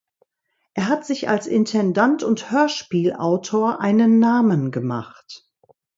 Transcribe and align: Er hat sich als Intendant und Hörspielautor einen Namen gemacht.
Er 0.73 0.87
hat 0.87 1.05
sich 1.05 1.29
als 1.29 1.45
Intendant 1.45 2.23
und 2.23 2.49
Hörspielautor 2.49 3.79
einen 3.81 4.17
Namen 4.17 4.71
gemacht. 4.71 5.47